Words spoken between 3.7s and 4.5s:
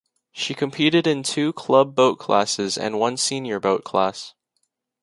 class.